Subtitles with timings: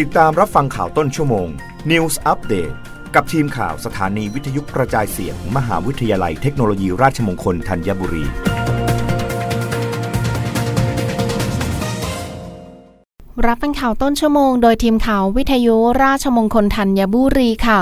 [0.00, 1.48] ติดตามรับฟังข่าวต้นชั่วโมง
[1.90, 2.74] News Update
[3.14, 8.24] กับทีมข่าวสถานีวิทยุกระจายเสียงมมหาวิทยาลัยเทคโนโลยีราชมงคลธัญบุรี
[13.46, 17.80] รับเป็นข่าวต้นชั่วโมงโดยทีมข่าววิทยุราชมงคลธัญบุรีค่ะ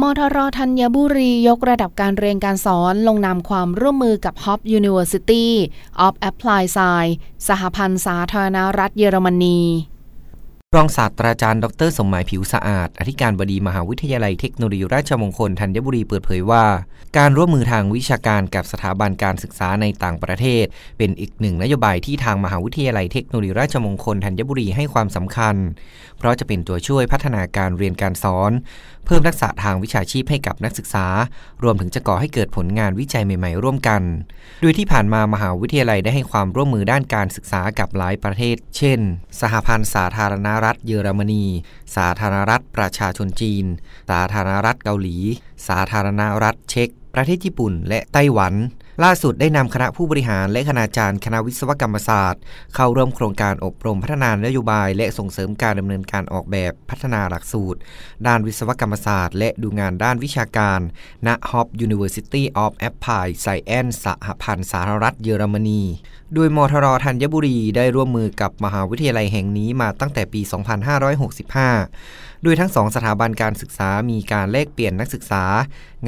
[0.00, 5.46] มทรธัญบุรียกระดับการเรียนการสอนลงนามความร่วมมือกับ Hop University
[6.06, 7.14] of Applied Science
[7.48, 9.60] สหพันธ์สาธารณรัฐเยอรมนี
[10.76, 16.64] รองศาสตราจารย์ดรสมหมายผิวสะอาด อธิการบดีมหาวิทยาลัยเทคโนโลยีราชมงคลธัญบุรีเปิดเผยว่า
[17.18, 20.64] การร่วมมือทางวิชาการกับสถาบันการศึกษาในต่างประเทศ
[20.98, 25.56] เป็นอีกหนึ่งนโยบายที่ทางมหาวิทยาลัยเทคโนโลยีราชมงคลธัญบุรีให้ความสำคัญ
[26.18, 28.52] เพราะจะเป็นตัวช่วยพัฒนาการเรียนการสอน
[29.06, 31.06] เพิ่มทักษะทางวิชาชีพให้กับนักศึกษา
[31.62, 34.02] รวมถึงจะก่อให้เกิดผลงานวิจัยใหม่ ๆ ร่วมกัน
[34.62, 39.00] โดยที่ผ่านมามหาวิทยาลัยได้ให้ความร่วมมือด้านการศึกษากับหลายประเทศ เช่น
[39.40, 41.44] สหพันธ์สาธารณรัฐเยอรมนี
[41.96, 43.64] สาธารณรัฐประชาชนจีน
[44.10, 45.16] สาธารณรัฐเกาหลี
[45.68, 48.54] สาธารณรัฐเช็ก ประเทศญี่ปุ่น และไต้หวัน
[49.04, 52.42] ล่าสุดได้นำคณะผู้บริหารและคณาจารย์คณะวิศวกรรมศาสตร์
[52.74, 57.78] เข้าร่วมโครงการอบรมพัฒนานโยบาย และส่งเสริมการดำเนินการออกแบบพัฒนาหลักสูตร
[58.26, 60.80] ด้านวิศวกรรมศาสตร์ และดูงานด้านวิชาการ
[61.26, 65.82] ณ Hop University of Applied Science สหพันธ์สาธารณรัฐเยอรมนี
[66.34, 70.40] โดยมทรธัญบุรีได้ร่วมมือกับมหาวิทยาลัยแห่งนี้มาตั้งแต่ปี
[71.62, 75.44] 2565 โดยทั้งสองสถาบันการศึกษามีการแลกเปลี่ยนนักศึกษา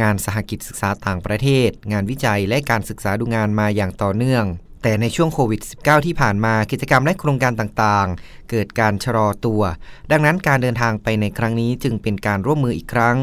[0.01, 4.47] งานสหกิจศึกษาต่างประเทศ งานวิจัยและการศึกษาดูงานมาอย่างต่อเนื่อง
[4.87, 9.63] แต่ในช่วงโควิด -19 ที่ผ่านมากิจกรรมและโครงการต่างๆ เกิดการชะลอตัว
[10.11, 13.17] ดังนั้นการเดินทางไปในครั้งนี้จึงเป็นการร่วมมืออีกครั้ง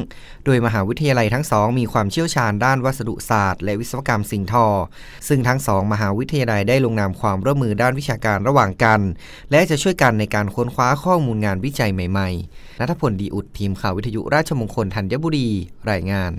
[0.45, 4.67] โดยมหาวิทยาลัยทั้งสองมีความเชี่ยวชาญด้านวัสดุศาสตร์ และวิศวกรรมสิ่งทอ
[5.28, 9.00] ซึ่งทั้งสองมหาวิทยาลัยได้ลงนามความร่วมมือด้านวิชาการระหว่างกัน
[9.52, 15.50] และจะช่วยกันในการค้นคว้าข้อมูลงานวิจัยใหม่ๆนัทพลดีอุดทีมข่าววิทยุราชมงคลธัญบุรี
[15.91, 16.33] รายงาน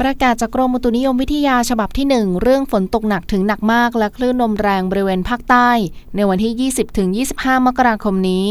[0.00, 5.70] ประกาศจากกรมอุตุนิยมวิทยาฉบับที่ 1 เรื่องฝนตกหนักถึงหนักมากและคลื่นลมแรงบริเวณภาคใต้
[6.14, 6.72] ในวันที่
[7.20, 8.46] 20-25 มกราคมนี้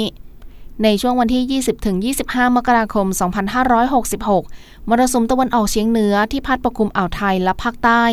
[0.84, 1.62] ในช่วงวันที่
[2.06, 3.08] 20-25 มกราคม
[3.94, 8.04] 2566 มรสุมตะวันออกเฉียงเหนือที่พัดปกคลุมอ่าวไทยและภาคใต้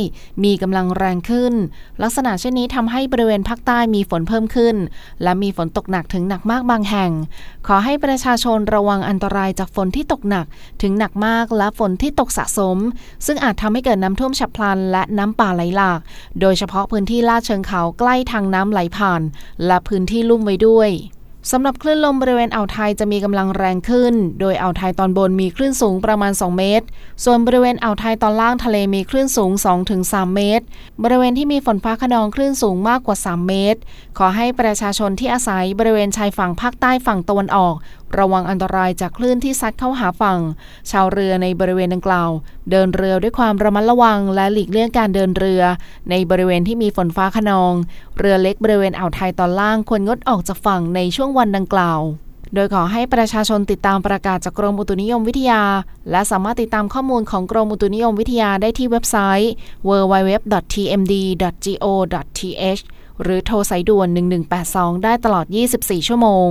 [0.45, 1.55] มีกำลังแรงขึ้น
[2.03, 4.77] ลักษณะเช่นนี้ทำให้บริเวณภาคใต้มีฝนเพิ่มขึ้น
[5.23, 7.11] และมีฝนตกหนักถึงหนักมากบางแห่ง
[7.67, 10.47] ขอให้ประชาชนระวังอันตรายจากฝนที่ตกหนัก
[10.83, 12.79] ถึงหนักมากและฝนที่ตกสะสม
[13.27, 16.01] ซึ่งอาจทำให้เกิดน้ำท่วมฉับพลัน และน้ำป่าไหลหลาก
[16.41, 19.23] โดยเฉพาะพื้นที่ลาดเชิงเขาใกล้ทางน้ำไหลผ่าน
[19.67, 20.91] และพื้นที่ลุ่มไว้ด้วย
[21.51, 26.87] สำหรับคลื่นลมบริเวณอ่าวไทยจะมีกำลังแรงขึ้น โดยอ่าวไทยตอนบนมีคลื่นสูงประมาณ 2 เมตร
[27.25, 29.51] ส่วนบริเวณอ่าวไทยตอนล่างทะเลมีคลื่นสูง
[29.93, 30.65] 2-3 เมตร
[31.03, 33.81] บริเวณที่มีฝนฟ้าขนองคลื่นสูงมากกว่า 3 เมตร
[34.19, 37.75] ขอให้ประชาชนที่อาศัยบริเวณชายฝั่งภาคใต้ฝั่งตะวันออก
[38.19, 40.39] ระวังอันตรายจากคลื่นที่ซัดเข้าหาฝั่ง
[40.91, 42.31] ชาวเรือในบริเวณดังกล่าว
[42.71, 45.63] เดินเรือด้วยความระมัดระวังและหลีกเลี่ยงการเดินเรือ
[46.11, 47.73] ในบริเวณที่มีฝนฟ้าขนอง
[48.19, 52.01] เรือเล็กบริเวณอ่าวไทยตอนล่างควรงดออกจากฝั่งในช่วงวันดังกล่าว
[52.55, 55.63] โดยขอให้ประชาชนติดตามประกาศจากกรมอุตุนิยมวิทยา
[56.11, 59.53] และสามารถติดตามข้อมูลของกรมอุตุนิยมวิทยาได้ที่เว็บไซต์
[59.89, 62.83] www.tmd.go.th
[63.23, 64.09] หรือโทรสายด่วน
[64.57, 65.47] 1182 ได้ตลอด
[65.77, 66.51] 24 ชั่วโมง